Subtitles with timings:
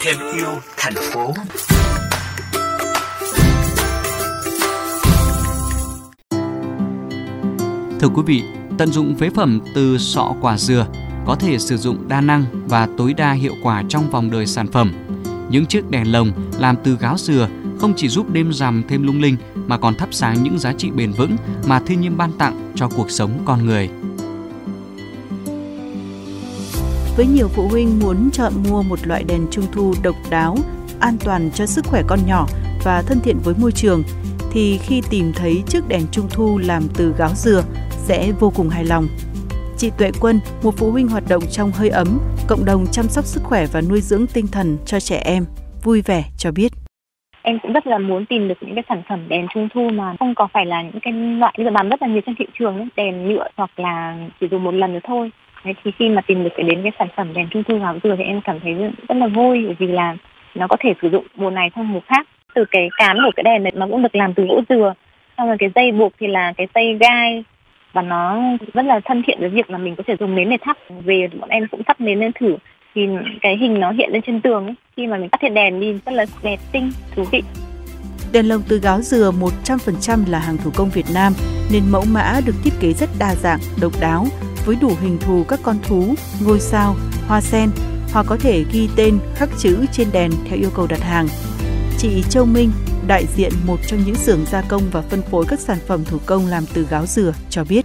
[0.00, 1.34] Thêm yêu thành phố.
[8.00, 8.42] Thưa quý vị,
[8.78, 10.86] tận dụng phế phẩm từ sọ quả dừa
[11.26, 14.66] có thể sử dụng đa năng và tối đa hiệu quả trong vòng đời sản
[14.66, 14.92] phẩm.
[15.50, 17.48] Những chiếc đèn lồng làm từ gáo dừa
[17.80, 20.90] không chỉ giúp đêm rằm thêm lung linh mà còn thắp sáng những giá trị
[20.90, 21.36] bền vững
[21.66, 23.90] mà thiên nhiên ban tặng cho cuộc sống con người.
[27.18, 30.56] Với nhiều phụ huynh muốn chọn mua một loại đèn trung thu độc đáo,
[31.00, 32.46] an toàn cho sức khỏe con nhỏ
[32.84, 34.02] và thân thiện với môi trường,
[34.52, 38.68] thì khi tìm thấy chiếc đèn trung thu làm từ gáo dừa sẽ vô cùng
[38.68, 39.08] hài lòng.
[39.76, 43.24] Chị Tuệ Quân, một phụ huynh hoạt động trong hơi ấm, cộng đồng chăm sóc
[43.24, 45.44] sức khỏe và nuôi dưỡng tinh thần cho trẻ em,
[45.84, 46.72] vui vẻ cho biết
[47.42, 50.16] em cũng rất là muốn tìm được những cái sản phẩm đèn trung thu mà
[50.20, 52.46] không có phải là những cái loại bây giờ bán rất là nhiều trên thị
[52.58, 55.30] trường ấy, đèn nhựa hoặc là chỉ dùng một lần nữa thôi
[55.64, 57.98] thế thì khi mà tìm được cái đến cái sản phẩm đèn trung thu gáo
[58.02, 58.74] dừa thì em cảm thấy
[59.08, 60.16] rất là vui bởi vì là
[60.54, 62.26] nó có thể sử dụng mùa này sang mùa khác.
[62.54, 64.94] Từ cái cán của cái đèn này nó cũng được làm từ gỗ dừa
[65.36, 67.44] xong rồi cái dây buộc thì là cái dây gai.
[67.92, 68.40] Và nó
[68.74, 70.76] rất là thân thiện với việc là mình có thể dùng nến để thắp.
[71.04, 72.56] Về bọn em cũng thắp nến lên thử
[72.94, 73.08] thì
[73.40, 74.74] cái hình nó hiện lên trên tường ấy.
[74.96, 77.42] khi mà mình tắt hết đèn đi rất là đẹp tinh thú vị.
[78.32, 79.32] Đèn lồng từ gáo dừa
[79.64, 81.32] 100% là hàng thủ công Việt Nam
[81.72, 84.26] nên mẫu mã được thiết kế rất đa dạng, độc đáo
[84.68, 86.14] với đủ hình thù các con thú,
[86.46, 86.94] ngôi sao,
[87.28, 87.68] hoa sen
[88.12, 91.26] hoặc có thể ghi tên khắc chữ trên đèn theo yêu cầu đặt hàng.
[91.98, 92.70] Chị Châu Minh,
[93.08, 96.18] đại diện một trong những xưởng gia công và phân phối các sản phẩm thủ
[96.26, 97.82] công làm từ gáo dừa cho biết.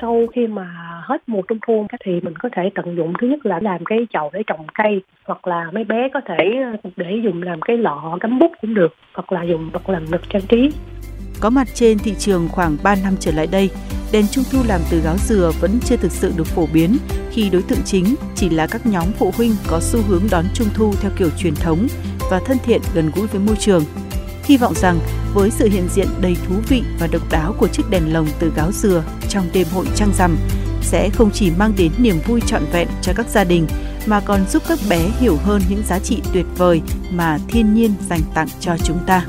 [0.00, 0.66] Sau khi mà
[1.04, 3.98] hết mùa trung thu thì mình có thể tận dụng thứ nhất là làm cái
[4.12, 6.36] chậu để trồng cây hoặc là mấy bé có thể
[6.82, 10.04] ờ, để dùng làm cái lọ cắm bút cũng được hoặc là dùng vật làm
[10.12, 10.70] lực trang trí
[11.40, 13.70] có mặt trên thị trường khoảng 3 năm trở lại đây,
[14.12, 16.96] đèn trung thu làm từ gáo dừa vẫn chưa thực sự được phổ biến
[17.32, 20.68] khi đối tượng chính chỉ là các nhóm phụ huynh có xu hướng đón trung
[20.74, 21.86] thu theo kiểu truyền thống
[22.30, 23.84] và thân thiện gần gũi với môi trường.
[24.44, 24.98] Hy vọng rằng
[25.34, 28.52] với sự hiện diện đầy thú vị và độc đáo của chiếc đèn lồng từ
[28.56, 30.36] gáo dừa trong đêm hội trăng rằm
[30.82, 33.66] sẽ không chỉ mang đến niềm vui trọn vẹn cho các gia đình
[34.06, 37.94] mà còn giúp các bé hiểu hơn những giá trị tuyệt vời mà thiên nhiên
[38.08, 39.26] dành tặng cho chúng ta.